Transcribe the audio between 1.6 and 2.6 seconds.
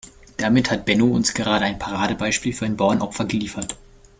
ein Paradebeispiel